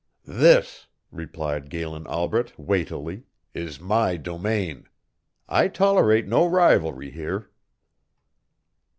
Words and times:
"This," 0.25 0.87
replied 1.11 1.69
Galen 1.69 2.07
Albret, 2.07 2.57
weightily, 2.57 3.25
"is 3.53 3.79
my 3.79 4.17
domain. 4.17 4.87
I 5.47 5.67
tolerate 5.67 6.27
no 6.27 6.47
rivalry 6.47 7.11
here." 7.11 7.51